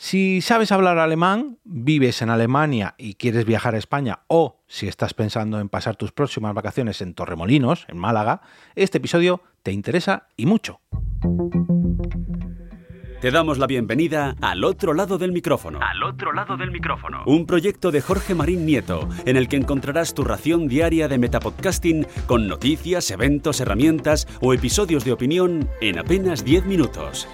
Si 0.00 0.42
sabes 0.42 0.70
hablar 0.70 0.98
alemán, 0.98 1.58
vives 1.64 2.22
en 2.22 2.30
Alemania 2.30 2.94
y 2.98 3.14
quieres 3.14 3.44
viajar 3.44 3.74
a 3.74 3.78
España 3.78 4.20
o 4.28 4.62
si 4.68 4.86
estás 4.86 5.12
pensando 5.12 5.58
en 5.58 5.68
pasar 5.68 5.96
tus 5.96 6.12
próximas 6.12 6.54
vacaciones 6.54 7.02
en 7.02 7.14
Torremolinos, 7.14 7.84
en 7.88 7.98
Málaga, 7.98 8.40
este 8.76 8.98
episodio 8.98 9.42
te 9.64 9.72
interesa 9.72 10.28
y 10.36 10.46
mucho. 10.46 10.80
Te 13.20 13.32
damos 13.32 13.58
la 13.58 13.66
bienvenida 13.66 14.36
al 14.40 14.62
otro 14.62 14.94
lado 14.94 15.18
del 15.18 15.32
micrófono. 15.32 15.80
Al 15.82 16.04
otro 16.04 16.32
lado 16.32 16.56
del 16.56 16.70
micrófono. 16.70 17.24
Un 17.26 17.46
proyecto 17.46 17.90
de 17.90 18.00
Jorge 18.00 18.36
Marín 18.36 18.64
Nieto, 18.64 19.08
en 19.26 19.36
el 19.36 19.48
que 19.48 19.56
encontrarás 19.56 20.14
tu 20.14 20.22
ración 20.22 20.68
diaria 20.68 21.08
de 21.08 21.18
metapodcasting 21.18 22.06
con 22.28 22.46
noticias, 22.46 23.10
eventos, 23.10 23.60
herramientas 23.60 24.28
o 24.40 24.54
episodios 24.54 25.04
de 25.04 25.10
opinión 25.10 25.68
en 25.80 25.98
apenas 25.98 26.44
10 26.44 26.66
minutos. 26.66 27.26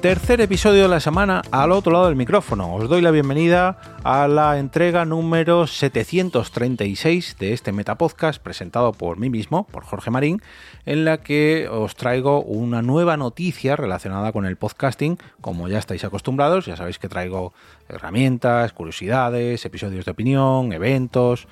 Tercer 0.00 0.40
episodio 0.40 0.84
de 0.84 0.88
la 0.88 0.98
semana 0.98 1.42
al 1.50 1.72
otro 1.72 1.92
lado 1.92 2.06
del 2.06 2.16
micrófono. 2.16 2.74
Os 2.74 2.88
doy 2.88 3.02
la 3.02 3.10
bienvenida 3.10 3.78
a 4.02 4.28
la 4.28 4.58
entrega 4.58 5.04
número 5.04 5.66
736 5.66 7.36
de 7.38 7.52
este 7.52 7.70
Metapodcast 7.72 8.42
presentado 8.42 8.94
por 8.94 9.18
mí 9.18 9.28
mismo, 9.28 9.66
por 9.66 9.84
Jorge 9.84 10.10
Marín, 10.10 10.40
en 10.86 11.04
la 11.04 11.18
que 11.18 11.68
os 11.68 11.96
traigo 11.96 12.40
una 12.40 12.80
nueva 12.80 13.18
noticia 13.18 13.76
relacionada 13.76 14.32
con 14.32 14.46
el 14.46 14.56
podcasting. 14.56 15.18
Como 15.42 15.68
ya 15.68 15.78
estáis 15.78 16.02
acostumbrados, 16.02 16.64
ya 16.64 16.76
sabéis 16.76 16.98
que 16.98 17.10
traigo 17.10 17.52
herramientas, 17.86 18.72
curiosidades, 18.72 19.66
episodios 19.66 20.06
de 20.06 20.12
opinión, 20.12 20.72
eventos, 20.72 21.46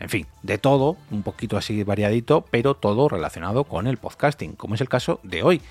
en 0.00 0.08
fin, 0.08 0.26
de 0.42 0.58
todo, 0.58 0.96
un 1.12 1.22
poquito 1.22 1.56
así 1.56 1.84
variadito, 1.84 2.44
pero 2.50 2.74
todo 2.74 3.08
relacionado 3.08 3.62
con 3.62 3.86
el 3.86 3.98
podcasting, 3.98 4.56
como 4.56 4.74
es 4.74 4.80
el 4.80 4.88
caso 4.88 5.20
de 5.22 5.44
hoy. 5.44 5.62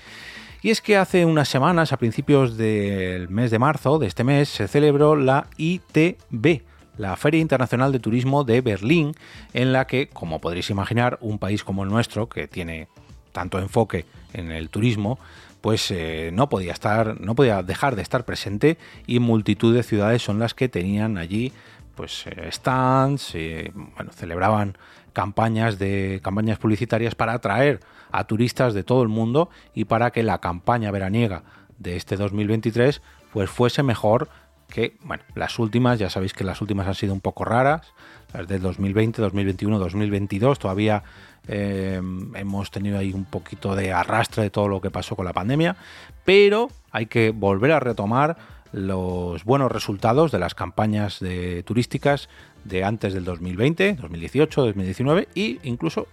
Y 0.62 0.70
es 0.70 0.80
que 0.80 0.96
hace 0.96 1.24
unas 1.24 1.48
semanas, 1.48 1.92
a 1.92 1.96
principios 1.96 2.56
del 2.56 3.28
mes 3.28 3.50
de 3.50 3.58
marzo 3.58 3.98
de 3.98 4.06
este 4.06 4.22
mes, 4.22 4.48
se 4.48 4.68
celebró 4.68 5.16
la 5.16 5.48
ITB, 5.56 6.62
la 6.98 7.16
Feria 7.16 7.40
Internacional 7.40 7.90
de 7.90 7.98
Turismo 7.98 8.44
de 8.44 8.60
Berlín, 8.60 9.16
en 9.54 9.72
la 9.72 9.88
que, 9.88 10.08
como 10.08 10.40
podréis 10.40 10.70
imaginar, 10.70 11.18
un 11.20 11.40
país 11.40 11.64
como 11.64 11.82
el 11.82 11.90
nuestro, 11.90 12.28
que 12.28 12.46
tiene 12.46 12.86
tanto 13.32 13.58
enfoque 13.58 14.04
en 14.34 14.52
el 14.52 14.68
turismo, 14.68 15.18
pues 15.60 15.90
eh, 15.90 16.30
no 16.32 16.48
podía 16.48 16.72
estar, 16.72 17.20
no 17.20 17.34
podía 17.34 17.64
dejar 17.64 17.96
de 17.96 18.02
estar 18.02 18.24
presente 18.24 18.78
y 19.06 19.18
multitud 19.18 19.74
de 19.74 19.82
ciudades 19.82 20.22
son 20.22 20.38
las 20.38 20.54
que 20.54 20.68
tenían 20.68 21.18
allí 21.18 21.52
pues 21.94 22.26
eh, 22.26 22.48
stands, 22.50 23.34
bueno, 23.74 24.12
celebraban 24.12 24.76
campañas 25.12 25.78
de 25.78 26.20
campañas 26.22 26.58
publicitarias 26.58 27.14
para 27.14 27.34
atraer 27.34 27.80
a 28.10 28.24
turistas 28.24 28.74
de 28.74 28.82
todo 28.82 29.02
el 29.02 29.08
mundo 29.08 29.50
y 29.74 29.84
para 29.84 30.10
que 30.10 30.22
la 30.22 30.38
campaña 30.38 30.90
veraniega 30.90 31.42
de 31.78 31.96
este 31.96 32.16
2023 32.16 33.02
pues 33.32 33.50
fuese 33.50 33.82
mejor 33.82 34.28
que 34.68 34.96
bueno, 35.02 35.22
las 35.34 35.58
últimas, 35.58 35.98
ya 35.98 36.08
sabéis 36.08 36.32
que 36.32 36.44
las 36.44 36.62
últimas 36.62 36.86
han 36.86 36.94
sido 36.94 37.12
un 37.12 37.20
poco 37.20 37.44
raras, 37.44 37.92
las 38.32 38.48
del 38.48 38.62
2020, 38.62 39.20
2021, 39.20 39.78
2022, 39.78 40.58
todavía 40.58 41.02
eh, 41.46 42.00
hemos 42.34 42.70
tenido 42.70 42.98
ahí 42.98 43.12
un 43.12 43.26
poquito 43.26 43.76
de 43.76 43.92
arrastre 43.92 44.44
de 44.44 44.50
todo 44.50 44.68
lo 44.68 44.80
que 44.80 44.90
pasó 44.90 45.14
con 45.14 45.26
la 45.26 45.34
pandemia, 45.34 45.76
pero 46.24 46.70
hay 46.90 47.06
que 47.06 47.30
volver 47.30 47.72
a 47.72 47.80
retomar 47.80 48.38
los 48.72 49.44
buenos 49.44 49.70
resultados 49.70 50.32
de 50.32 50.38
las 50.38 50.54
campañas 50.54 51.20
de, 51.20 51.62
turísticas 51.62 52.28
de 52.64 52.84
antes 52.84 53.14
del 53.14 53.24
2020, 53.24 53.94
2018, 53.94 54.62
2019 54.62 55.28
e 55.34 55.58
incluso 55.62 56.06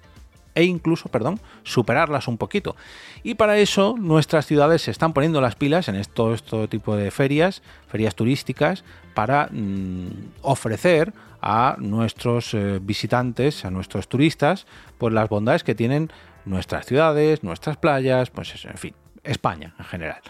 e 0.55 0.63
incluso, 0.63 1.09
perdón, 1.09 1.39
superarlas 1.63 2.27
un 2.27 2.37
poquito. 2.37 2.75
Y 3.23 3.35
para 3.35 3.57
eso 3.59 3.95
nuestras 3.97 4.45
ciudades 4.45 4.81
se 4.81 4.91
están 4.91 5.13
poniendo 5.13 5.41
las 5.41 5.55
pilas 5.55 5.87
en 5.87 5.95
esto, 5.95 6.33
este 6.33 6.67
tipo 6.67 6.95
de 6.95 7.11
ferias, 7.11 7.61
ferias 7.87 8.15
turísticas, 8.15 8.83
para 9.13 9.47
mm, 9.51 10.07
ofrecer 10.41 11.13
a 11.41 11.75
nuestros 11.79 12.53
eh, 12.53 12.79
visitantes, 12.81 13.63
a 13.63 13.71
nuestros 13.71 14.09
turistas, 14.09 14.65
pues 14.97 15.13
las 15.13 15.29
bondades 15.29 15.63
que 15.63 15.75
tienen 15.75 16.11
nuestras 16.45 16.85
ciudades, 16.85 17.43
nuestras 17.43 17.77
playas, 17.77 18.29
pues 18.29 18.65
en 18.65 18.77
fin, 18.77 18.93
España 19.23 19.75
en 19.79 19.85
general. 19.85 20.21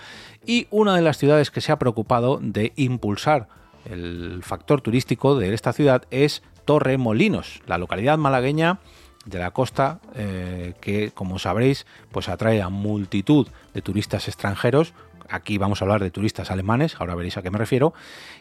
Y 0.45 0.67
una 0.71 0.95
de 0.95 1.01
las 1.01 1.17
ciudades 1.17 1.51
que 1.51 1.61
se 1.61 1.71
ha 1.71 1.79
preocupado 1.79 2.39
de 2.41 2.73
impulsar 2.75 3.47
el 3.85 4.41
factor 4.43 4.81
turístico 4.81 5.37
de 5.37 5.53
esta 5.53 5.73
ciudad 5.73 6.03
es 6.11 6.43
Torremolinos, 6.65 7.61
la 7.65 7.77
localidad 7.77 8.17
malagueña 8.17 8.79
de 9.25 9.39
la 9.39 9.51
costa 9.51 9.99
eh, 10.15 10.73
que, 10.81 11.11
como 11.11 11.39
sabréis, 11.39 11.85
pues 12.11 12.29
atrae 12.29 12.61
a 12.61 12.69
multitud 12.69 13.47
de 13.73 13.81
turistas 13.81 14.27
extranjeros. 14.27 14.93
Aquí 15.29 15.57
vamos 15.57 15.81
a 15.81 15.85
hablar 15.85 16.01
de 16.01 16.09
turistas 16.09 16.49
alemanes, 16.49 16.95
ahora 16.99 17.15
veréis 17.15 17.37
a 17.37 17.43
qué 17.43 17.51
me 17.51 17.59
refiero, 17.59 17.93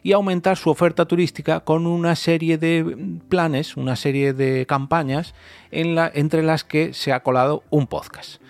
y 0.02 0.12
aumentar 0.12 0.56
su 0.56 0.70
oferta 0.70 1.04
turística 1.04 1.60
con 1.60 1.86
una 1.86 2.16
serie 2.16 2.56
de 2.56 3.18
planes, 3.28 3.76
una 3.76 3.96
serie 3.96 4.32
de 4.32 4.64
campañas 4.66 5.34
en 5.70 5.98
entre 6.14 6.42
las 6.42 6.64
que 6.64 6.94
se 6.94 7.12
ha 7.12 7.22
colado 7.22 7.62
un 7.68 7.86
podcast. 7.86 8.40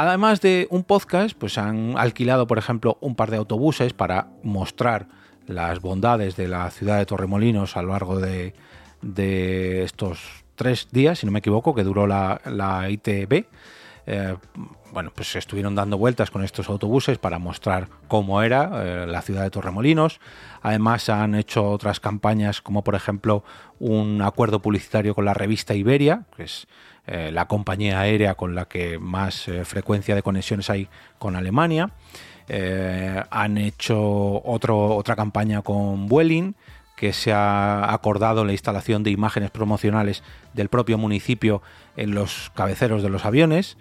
Además 0.00 0.40
de 0.40 0.68
un 0.70 0.84
podcast, 0.84 1.36
pues 1.36 1.58
han 1.58 1.98
alquilado, 1.98 2.46
por 2.46 2.56
ejemplo, 2.56 2.98
un 3.00 3.16
par 3.16 3.32
de 3.32 3.36
autobuses 3.36 3.94
para 3.94 4.28
mostrar 4.44 5.08
las 5.48 5.80
bondades 5.80 6.36
de 6.36 6.46
la 6.46 6.70
ciudad 6.70 6.98
de 6.98 7.04
Torremolinos 7.04 7.76
a 7.76 7.82
lo 7.82 7.88
largo 7.88 8.20
de, 8.20 8.54
estos 9.82 10.20
tres 10.54 10.86
días, 10.92 11.18
si 11.18 11.26
no 11.26 11.32
me 11.32 11.40
equivoco, 11.40 11.74
que 11.74 11.82
duró 11.82 12.06
la, 12.06 12.86
ITB. 12.88 13.46
Eh, 14.10 14.34
bueno, 14.90 15.12
pues 15.14 15.36
estuvieron 15.36 15.74
dando 15.74 15.98
vueltas 15.98 16.30
con 16.30 16.42
estos 16.42 16.70
autobuses 16.70 17.18
para 17.18 17.38
mostrar 17.38 17.88
cómo 18.08 18.42
era 18.42 18.70
eh, 18.72 19.06
la 19.06 19.20
ciudad 19.20 19.42
de 19.42 19.50
Torremolinos. 19.50 20.18
Además 20.62 21.10
han 21.10 21.34
hecho 21.34 21.70
otras 21.70 22.00
campañas 22.00 22.62
como 22.62 22.82
por 22.82 22.94
ejemplo 22.94 23.44
un 23.78 24.22
acuerdo 24.22 24.62
publicitario 24.62 25.14
con 25.14 25.26
la 25.26 25.34
revista 25.34 25.74
Iberia, 25.74 26.22
que 26.34 26.44
es 26.44 26.68
eh, 27.06 27.30
la 27.30 27.48
compañía 27.48 28.00
aérea 28.00 28.34
con 28.34 28.54
la 28.54 28.64
que 28.64 28.98
más 28.98 29.44
frecuencia 29.64 30.14
de 30.14 30.22
conexiones 30.22 30.70
hay 30.70 30.88
con 31.18 31.36
Alemania. 31.36 31.90
Han 33.30 33.58
hecho 33.58 34.42
otro, 34.42 34.96
otra 34.96 35.16
campaña 35.16 35.60
con 35.60 36.08
Vueling, 36.08 36.54
que 36.98 37.12
se 37.12 37.32
ha 37.32 37.92
acordado 37.92 38.44
la 38.44 38.52
instalación 38.52 39.02
de 39.04 39.10
imágenes 39.10 39.50
promocionales 39.50 40.22
del 40.52 40.68
propio 40.68 40.98
municipio 40.98 41.62
en 41.96 42.14
los 42.14 42.50
cabeceros 42.54 43.02
de 43.02 43.08
los 43.08 43.24
aviones. 43.24 43.76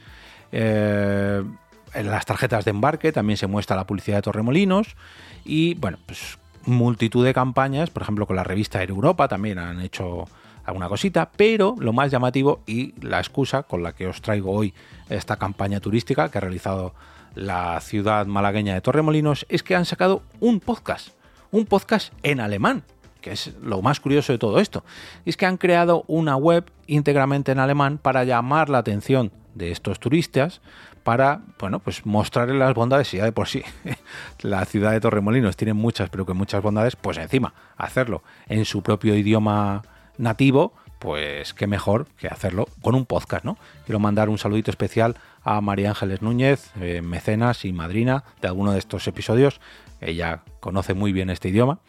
en 0.52 1.48
las 1.94 2.26
tarjetas 2.26 2.64
de 2.66 2.72
embarque 2.72 3.12
también 3.12 3.38
se 3.38 3.48
muestra 3.48 3.76
la 3.76 3.88
publicidad 3.88 4.18
de 4.18 4.22
Torremolinos 4.22 4.96
y 5.44 5.74
bueno, 5.76 5.98
pues 6.06 6.38
multitud 6.66 7.26
de 7.26 7.34
campañas, 7.34 7.90
por 7.90 8.04
ejemplo 8.04 8.28
con 8.28 8.36
la 8.36 8.44
revista 8.44 8.82
Air 8.82 8.92
Europa 8.92 9.28
también 9.28 9.58
han 9.58 9.82
hecho 9.82 10.26
alguna 10.64 10.90
cosita, 10.90 11.32
pero 11.36 11.76
lo 11.80 11.94
más 11.94 12.12
llamativo 12.12 12.62
y 12.68 12.94
la 13.02 13.20
excusa 13.20 13.64
con 13.64 13.82
la 13.84 13.94
que 13.94 14.06
os 14.06 14.22
traigo 14.22 14.52
hoy 14.52 14.74
esta 15.10 15.38
campaña 15.38 15.80
turística 15.80 16.30
que 16.30 16.38
ha 16.38 16.42
realizado 16.42 16.94
la 17.36 17.80
ciudad 17.80 18.26
malagueña 18.26 18.74
de 18.74 18.82
Torremolinos 18.82 19.46
es 19.50 19.64
que 19.64 19.76
han 19.76 19.86
sacado 19.86 20.24
un 20.40 20.60
podcast, 20.60 21.10
un 21.52 21.66
podcast 21.66 22.14
en 22.22 22.42
alemán, 22.42 22.84
que 23.28 23.34
es 23.34 23.52
lo 23.62 23.82
más 23.82 24.00
curioso 24.00 24.32
de 24.32 24.40
todo 24.40 24.60
esto. 24.60 24.86
es 25.26 25.36
que 25.36 25.46
han 25.46 25.58
creado 25.58 26.06
una 26.08 26.38
web 26.38 26.72
íntegramente 26.88 27.52
en 27.52 27.60
alemán 27.60 27.98
para 27.98 28.24
llamar 28.24 28.70
la 28.70 28.78
atención 28.78 29.32
de 29.54 29.72
estos 29.72 30.00
turistas 30.00 30.62
para, 31.04 31.42
bueno, 31.60 31.80
pues 31.80 32.06
mostrarles 32.06 32.58
las 32.58 32.74
bondades, 32.74 33.14
y 33.14 33.18
ya 33.18 33.26
de 33.26 33.32
por 33.32 33.48
sí 33.48 33.64
la 34.42 34.64
ciudad 34.66 34.92
de 34.92 35.02
Torremolinos 35.02 35.58
tiene 35.58 35.74
muchas, 35.74 36.10
pero 36.10 36.26
que 36.26 36.34
muchas 36.34 36.62
bondades, 36.62 36.96
pues 36.96 37.18
encima 37.18 37.54
hacerlo 37.76 38.24
en 38.48 38.66
su 38.66 38.82
propio 38.82 39.16
idioma 39.16 39.82
nativo, 40.18 40.74
pues 41.00 41.54
qué 41.54 41.68
mejor 41.68 42.08
que 42.18 42.28
hacerlo 42.28 42.68
con 42.82 42.96
un 42.96 43.06
podcast, 43.06 43.44
¿no? 43.44 43.58
Quiero 43.86 44.00
mandar 44.00 44.30
un 44.30 44.38
saludito 44.38 44.72
especial 44.72 45.16
a 45.44 45.60
María 45.62 45.90
Ángeles 45.90 46.22
Núñez, 46.22 46.72
eh, 46.80 47.02
mecenas 47.02 47.66
y 47.66 47.74
madrina 47.74 48.24
de 48.42 48.48
alguno 48.48 48.72
de 48.72 48.80
estos 48.80 49.08
episodios. 49.08 49.60
Ella 50.02 50.44
conoce 50.60 50.94
muy 50.94 51.12
bien 51.12 51.30
este 51.30 51.50
idioma. 51.50 51.80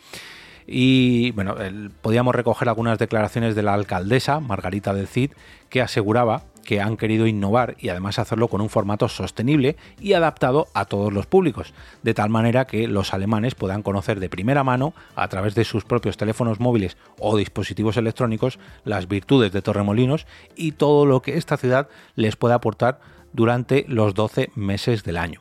Y 0.70 1.30
bueno, 1.30 1.56
podíamos 2.02 2.34
recoger 2.34 2.68
algunas 2.68 2.98
declaraciones 2.98 3.54
de 3.54 3.62
la 3.62 3.72
alcaldesa, 3.72 4.38
Margarita 4.38 4.92
del 4.92 5.08
Cid, 5.08 5.32
que 5.70 5.80
aseguraba 5.80 6.42
que 6.62 6.82
han 6.82 6.98
querido 6.98 7.26
innovar 7.26 7.76
y 7.78 7.88
además 7.88 8.18
hacerlo 8.18 8.48
con 8.48 8.60
un 8.60 8.68
formato 8.68 9.08
sostenible 9.08 9.76
y 9.98 10.12
adaptado 10.12 10.66
a 10.74 10.84
todos 10.84 11.10
los 11.10 11.24
públicos, 11.24 11.72
de 12.02 12.12
tal 12.12 12.28
manera 12.28 12.66
que 12.66 12.86
los 12.86 13.14
alemanes 13.14 13.54
puedan 13.54 13.82
conocer 13.82 14.20
de 14.20 14.28
primera 14.28 14.62
mano, 14.62 14.92
a 15.16 15.28
través 15.28 15.54
de 15.54 15.64
sus 15.64 15.86
propios 15.86 16.18
teléfonos 16.18 16.60
móviles 16.60 16.98
o 17.18 17.38
dispositivos 17.38 17.96
electrónicos, 17.96 18.58
las 18.84 19.08
virtudes 19.08 19.52
de 19.52 19.62
Torremolinos 19.62 20.26
y 20.54 20.72
todo 20.72 21.06
lo 21.06 21.22
que 21.22 21.38
esta 21.38 21.56
ciudad 21.56 21.88
les 22.14 22.36
puede 22.36 22.52
aportar 22.52 23.00
durante 23.32 23.86
los 23.88 24.12
12 24.12 24.50
meses 24.54 25.02
del 25.02 25.16
año. 25.16 25.40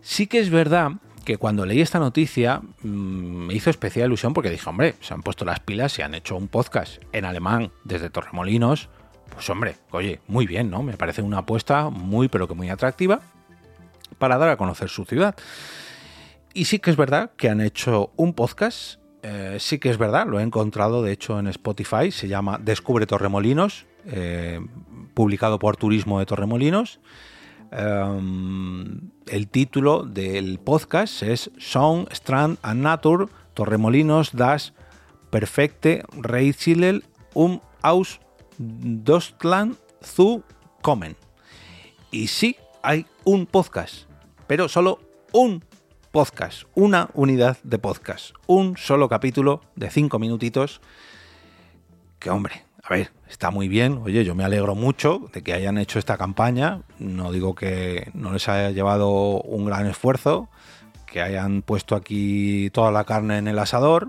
Sí 0.00 0.26
que 0.26 0.40
es 0.40 0.50
verdad 0.50 0.94
que 1.22 1.36
cuando 1.36 1.66
leí 1.66 1.80
esta 1.80 1.98
noticia 1.98 2.60
mm, 2.82 2.88
me 2.88 3.54
hizo 3.54 3.70
especial 3.70 4.06
ilusión 4.06 4.34
porque 4.34 4.50
dije, 4.50 4.68
hombre, 4.68 4.94
se 5.00 5.14
han 5.14 5.22
puesto 5.22 5.44
las 5.44 5.60
pilas 5.60 5.98
y 5.98 6.02
han 6.02 6.14
hecho 6.14 6.36
un 6.36 6.48
podcast 6.48 7.02
en 7.12 7.24
alemán 7.24 7.72
desde 7.84 8.10
Torremolinos, 8.10 8.88
pues 9.32 9.48
hombre, 9.50 9.76
oye, 9.90 10.20
muy 10.26 10.46
bien, 10.46 10.70
¿no? 10.70 10.82
Me 10.82 10.96
parece 10.96 11.22
una 11.22 11.38
apuesta 11.38 11.88
muy 11.90 12.28
pero 12.28 12.48
que 12.48 12.54
muy 12.54 12.68
atractiva. 12.68 13.20
para 14.18 14.36
dar 14.36 14.50
a 14.50 14.56
conocer 14.56 14.88
su 14.88 15.04
ciudad. 15.04 15.34
Y 16.54 16.66
sí 16.66 16.78
que 16.78 16.90
es 16.90 16.96
verdad 16.96 17.30
que 17.36 17.48
han 17.48 17.60
hecho 17.62 18.12
un 18.16 18.34
podcast, 18.34 19.00
eh, 19.22 19.56
sí 19.58 19.78
que 19.78 19.88
es 19.88 19.96
verdad, 19.96 20.26
lo 20.26 20.38
he 20.38 20.42
encontrado 20.42 21.02
de 21.02 21.12
hecho 21.12 21.38
en 21.38 21.46
Spotify, 21.46 22.10
se 22.10 22.28
llama 22.28 22.58
Descubre 22.62 23.06
Torremolinos, 23.06 23.86
eh, 24.06 24.60
publicado 25.14 25.58
por 25.58 25.76
Turismo 25.76 26.18
de 26.18 26.26
Torremolinos. 26.26 27.00
Um, 27.72 29.12
el 29.28 29.48
título 29.48 30.02
del 30.04 30.58
podcast 30.58 31.22
es 31.22 31.50
Sound, 31.58 32.12
Strand 32.12 32.58
and 32.60 32.82
Nature 32.82 33.28
Torremolinos 33.54 34.32
das 34.32 34.74
perfecte 35.30 36.04
Reichilel 36.12 37.02
um 37.32 37.62
aus 37.80 38.20
Dostland 38.58 39.78
zu 40.02 40.42
kommen. 40.82 41.16
Y 42.10 42.26
sí, 42.26 42.56
hay 42.82 43.06
un 43.24 43.46
podcast, 43.46 44.04
pero 44.46 44.68
solo 44.68 44.98
un 45.32 45.64
podcast, 46.10 46.64
una 46.74 47.08
unidad 47.14 47.56
de 47.62 47.78
podcast, 47.78 48.34
un 48.46 48.76
solo 48.76 49.08
capítulo 49.08 49.62
de 49.76 49.88
cinco 49.88 50.18
minutitos. 50.18 50.82
Que 52.18 52.28
hombre, 52.28 52.64
está 53.28 53.50
muy 53.50 53.68
bien. 53.68 54.00
Oye, 54.04 54.24
yo 54.24 54.34
me 54.34 54.44
alegro 54.44 54.74
mucho 54.74 55.30
de 55.32 55.42
que 55.42 55.52
hayan 55.52 55.78
hecho 55.78 55.98
esta 55.98 56.16
campaña. 56.16 56.82
No 56.98 57.32
digo 57.32 57.54
que 57.54 58.10
no 58.14 58.32
les 58.32 58.48
haya 58.48 58.70
llevado 58.70 59.40
un 59.42 59.64
gran 59.66 59.86
esfuerzo, 59.86 60.48
que 61.06 61.22
hayan 61.22 61.62
puesto 61.62 61.94
aquí 61.96 62.70
toda 62.70 62.90
la 62.92 63.04
carne 63.04 63.38
en 63.38 63.48
el 63.48 63.58
asador. 63.58 64.08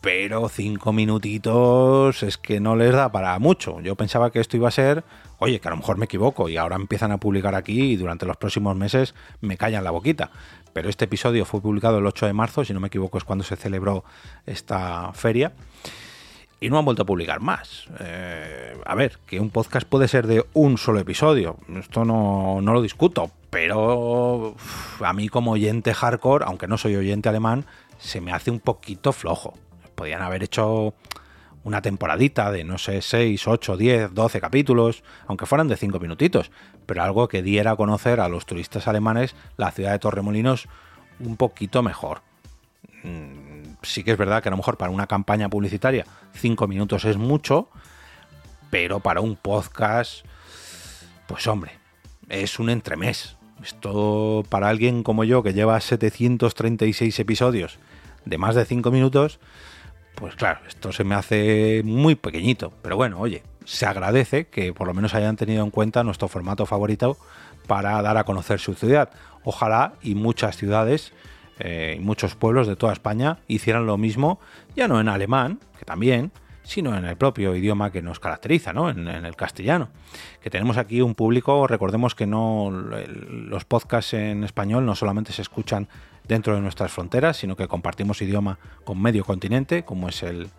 Pero 0.00 0.48
cinco 0.48 0.92
minutitos 0.92 2.24
es 2.24 2.36
que 2.36 2.58
no 2.58 2.74
les 2.74 2.92
da 2.92 3.12
para 3.12 3.38
mucho. 3.38 3.80
Yo 3.80 3.94
pensaba 3.94 4.32
que 4.32 4.40
esto 4.40 4.56
iba 4.56 4.66
a 4.66 4.72
ser, 4.72 5.04
oye, 5.38 5.60
que 5.60 5.68
a 5.68 5.70
lo 5.70 5.76
mejor 5.76 5.96
me 5.96 6.06
equivoco 6.06 6.48
y 6.48 6.56
ahora 6.56 6.74
empiezan 6.74 7.12
a 7.12 7.18
publicar 7.18 7.54
aquí 7.54 7.92
y 7.92 7.96
durante 7.96 8.26
los 8.26 8.36
próximos 8.36 8.74
meses 8.74 9.14
me 9.40 9.56
callan 9.56 9.84
la 9.84 9.92
boquita. 9.92 10.32
Pero 10.72 10.88
este 10.88 11.04
episodio 11.04 11.44
fue 11.44 11.60
publicado 11.60 11.98
el 11.98 12.06
8 12.06 12.26
de 12.26 12.32
marzo, 12.32 12.64
si 12.64 12.74
no 12.74 12.80
me 12.80 12.88
equivoco 12.88 13.16
es 13.16 13.22
cuando 13.22 13.44
se 13.44 13.54
celebró 13.54 14.02
esta 14.44 15.12
feria 15.12 15.52
y 16.62 16.70
no 16.70 16.78
han 16.78 16.84
vuelto 16.84 17.02
a 17.02 17.06
publicar 17.06 17.40
más. 17.40 17.86
Eh, 17.98 18.80
a 18.86 18.94
ver, 18.94 19.18
que 19.26 19.40
un 19.40 19.50
podcast 19.50 19.86
puede 19.86 20.06
ser 20.06 20.28
de 20.28 20.46
un 20.54 20.78
solo 20.78 21.00
episodio, 21.00 21.56
esto 21.76 22.04
no, 22.04 22.60
no 22.62 22.72
lo 22.72 22.80
discuto, 22.80 23.32
pero 23.50 24.54
a 25.00 25.12
mí 25.12 25.28
como 25.28 25.50
oyente 25.50 25.92
hardcore, 25.92 26.44
aunque 26.46 26.68
no 26.68 26.78
soy 26.78 26.94
oyente 26.94 27.28
alemán, 27.28 27.66
se 27.98 28.20
me 28.20 28.32
hace 28.32 28.52
un 28.52 28.60
poquito 28.60 29.12
flojo. 29.12 29.54
Podían 29.96 30.22
haber 30.22 30.44
hecho 30.44 30.94
una 31.64 31.82
temporadita 31.82 32.52
de, 32.52 32.62
no 32.62 32.78
sé, 32.78 33.02
6, 33.02 33.46
8, 33.46 33.76
10, 33.76 34.14
12 34.14 34.40
capítulos, 34.40 35.02
aunque 35.26 35.46
fueran 35.46 35.66
de 35.66 35.76
5 35.76 35.98
minutitos, 35.98 36.52
pero 36.86 37.02
algo 37.02 37.26
que 37.26 37.42
diera 37.42 37.72
a 37.72 37.76
conocer 37.76 38.20
a 38.20 38.28
los 38.28 38.46
turistas 38.46 38.86
alemanes 38.86 39.34
la 39.56 39.72
ciudad 39.72 39.90
de 39.90 39.98
Torremolinos 39.98 40.68
un 41.18 41.36
poquito 41.36 41.82
mejor. 41.82 42.22
Sí 43.82 44.04
que 44.04 44.12
es 44.12 44.18
verdad 44.18 44.42
que 44.42 44.48
a 44.48 44.52
lo 44.52 44.56
mejor 44.56 44.76
para 44.76 44.90
una 44.90 45.06
campaña 45.06 45.48
publicitaria 45.48 46.06
cinco 46.34 46.68
minutos 46.68 47.04
es 47.04 47.16
mucho, 47.16 47.68
pero 48.70 49.00
para 49.00 49.20
un 49.20 49.36
podcast, 49.36 50.24
pues 51.26 51.46
hombre, 51.46 51.72
es 52.28 52.58
un 52.58 52.70
entremés. 52.70 53.36
Esto 53.62 54.44
para 54.48 54.68
alguien 54.68 55.02
como 55.02 55.24
yo 55.24 55.42
que 55.42 55.52
lleva 55.52 55.80
736 55.80 57.18
episodios 57.20 57.78
de 58.24 58.38
más 58.38 58.54
de 58.54 58.64
cinco 58.64 58.90
minutos, 58.90 59.38
pues 60.14 60.34
claro, 60.34 60.60
esto 60.66 60.92
se 60.92 61.04
me 61.04 61.14
hace 61.14 61.82
muy 61.84 62.14
pequeñito. 62.14 62.72
Pero 62.82 62.96
bueno, 62.96 63.20
oye, 63.20 63.42
se 63.64 63.86
agradece 63.86 64.46
que 64.46 64.72
por 64.72 64.86
lo 64.86 64.94
menos 64.94 65.14
hayan 65.14 65.36
tenido 65.36 65.64
en 65.64 65.70
cuenta 65.70 66.04
nuestro 66.04 66.28
formato 66.28 66.66
favorito 66.66 67.16
para 67.66 68.00
dar 68.02 68.16
a 68.16 68.24
conocer 68.24 68.60
su 68.60 68.74
ciudad. 68.74 69.10
Ojalá 69.44 69.94
y 70.02 70.14
muchas 70.14 70.56
ciudades 70.56 71.12
eh, 71.64 71.96
muchos 72.00 72.34
pueblos 72.34 72.66
de 72.66 72.74
toda 72.74 72.92
España 72.92 73.38
hicieran 73.46 73.86
lo 73.86 73.96
mismo, 73.96 74.40
ya 74.74 74.88
no 74.88 75.00
en 75.00 75.08
alemán, 75.08 75.60
que 75.78 75.84
también, 75.84 76.32
sino 76.64 76.96
en 76.96 77.04
el 77.04 77.16
propio 77.16 77.54
idioma 77.54 77.92
que 77.92 78.02
nos 78.02 78.18
caracteriza, 78.18 78.72
¿no? 78.72 78.90
En, 78.90 79.06
el 79.06 79.36
castellano. 79.36 79.88
Que 80.42 80.50
tenemos 80.50 80.76
aquí 80.76 81.00
un 81.00 81.14
público, 81.14 81.68
recordemos 81.68 82.16
que 82.16 82.26
no 82.26 82.68
los 82.68 83.64
podcasts 83.64 84.14
en 84.14 84.42
español 84.42 84.84
no 84.84 84.96
solamente 84.96 85.32
se 85.32 85.42
escuchan 85.42 85.86
dentro 86.26 86.56
de 86.56 86.60
nuestras 86.60 86.90
fronteras, 86.90 87.36
sino 87.36 87.54
que 87.54 87.68
compartimos 87.68 88.20
idioma 88.22 88.58
con 88.82 89.00
medio 89.00 89.24
continente, 89.24 89.84
como 89.84 90.08
es 90.08 90.24
el, 90.24 90.50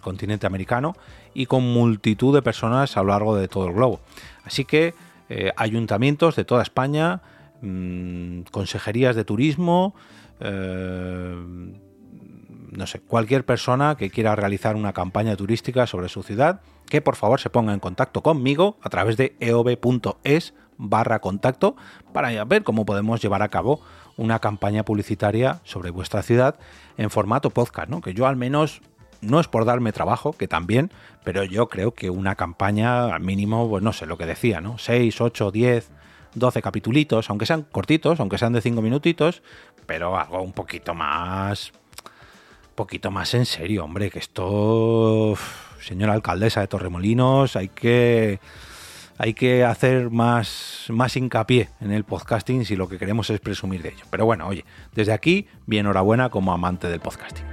continente 0.00 0.46
americano, 0.46 0.94
y 1.34 1.46
con 1.46 1.64
multitud 1.64 2.34
de 2.34 2.42
personas 2.42 2.96
a 2.96 3.02
lo 3.02 3.08
largo 3.08 3.34
de 3.34 3.48
todo 3.48 3.66
el 3.66 3.72
globo. 3.72 4.00
Así 4.44 4.64
que 4.64 4.94
eh, 5.28 5.52
ayuntamientos 5.56 6.36
de 6.36 6.44
toda 6.44 6.62
España, 6.62 7.20
mm, 7.62 8.42
consejerías 8.50 9.16
de 9.16 9.24
turismo, 9.24 9.94
eh, 10.40 11.36
no 12.70 12.86
sé, 12.86 13.00
cualquier 13.00 13.44
persona 13.44 13.96
que 13.96 14.10
quiera 14.10 14.36
realizar 14.36 14.76
una 14.76 14.92
campaña 14.92 15.36
turística 15.36 15.86
sobre 15.86 16.08
su 16.08 16.22
ciudad, 16.22 16.60
que 16.88 17.00
por 17.00 17.16
favor 17.16 17.40
se 17.40 17.50
ponga 17.50 17.72
en 17.72 17.80
contacto 17.80 18.22
conmigo 18.22 18.78
a 18.82 18.88
través 18.88 19.16
de 19.16 19.36
eov.es 19.40 20.54
barra 20.76 21.20
contacto 21.20 21.76
para 22.12 22.44
ver 22.44 22.64
cómo 22.64 22.86
podemos 22.86 23.20
llevar 23.20 23.42
a 23.42 23.48
cabo 23.48 23.80
una 24.16 24.38
campaña 24.38 24.84
publicitaria 24.84 25.60
sobre 25.64 25.90
vuestra 25.90 26.22
ciudad 26.22 26.58
en 26.96 27.10
formato 27.10 27.50
podcast, 27.50 27.88
¿no? 27.88 28.00
Que 28.00 28.14
yo 28.14 28.26
al 28.26 28.36
menos 28.36 28.82
no 29.20 29.40
es 29.40 29.48
por 29.48 29.64
darme 29.64 29.92
trabajo, 29.92 30.32
que 30.32 30.48
también, 30.48 30.90
pero 31.24 31.44
yo 31.44 31.68
creo 31.68 31.92
que 31.94 32.10
una 32.10 32.34
campaña 32.34 33.14
al 33.14 33.20
mínimo, 33.20 33.68
pues 33.68 33.82
no 33.82 33.92
sé 33.92 34.06
lo 34.06 34.16
que 34.16 34.26
decía, 34.26 34.60
¿no? 34.60 34.78
6, 34.78 35.20
8, 35.20 35.50
10, 35.50 35.90
12 36.34 36.62
capitulitos, 36.62 37.28
aunque 37.28 37.46
sean 37.46 37.66
cortitos, 37.70 38.20
aunque 38.20 38.38
sean 38.38 38.52
de 38.52 38.60
5 38.60 38.80
minutitos, 38.82 39.42
pero 39.90 40.16
algo 40.16 40.40
un 40.40 40.52
poquito 40.52 40.94
más. 40.94 41.72
poquito 42.76 43.10
más 43.10 43.34
en 43.34 43.44
serio, 43.44 43.84
hombre, 43.84 44.08
que 44.08 44.20
esto. 44.20 45.34
Señora 45.80 46.12
alcaldesa 46.12 46.60
de 46.60 46.68
Torremolinos, 46.68 47.56
hay 47.56 47.70
que. 47.70 48.38
Hay 49.18 49.34
que 49.34 49.64
hacer 49.64 50.08
más, 50.10 50.84
más 50.90 51.16
hincapié 51.16 51.70
en 51.80 51.90
el 51.90 52.04
podcasting 52.04 52.64
si 52.64 52.76
lo 52.76 52.88
que 52.88 52.98
queremos 52.98 53.30
es 53.30 53.40
presumir 53.40 53.82
de 53.82 53.88
ello. 53.88 54.04
Pero 54.10 54.24
bueno, 54.26 54.46
oye, 54.46 54.64
desde 54.94 55.12
aquí, 55.12 55.48
bien 55.66 55.86
enhorabuena 55.86 56.30
como 56.30 56.52
amante 56.52 56.88
del 56.88 57.00
podcasting. 57.00 57.44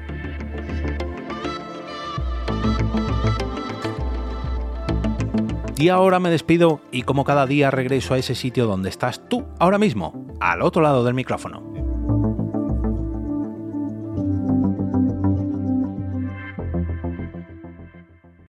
Y 5.75 5.89
ahora 5.89 6.19
me 6.19 6.29
despido 6.29 6.81
y 6.91 7.01
como 7.01 7.23
cada 7.25 7.47
día 7.47 7.71
regreso 7.71 8.13
a 8.13 8.19
ese 8.19 8.35
sitio 8.35 8.67
donde 8.67 8.89
estás 8.89 9.27
tú 9.27 9.43
ahora 9.59 9.79
mismo, 9.79 10.27
al 10.39 10.61
otro 10.61 10.83
lado 10.83 11.03
del 11.03 11.15
micrófono. 11.15 11.76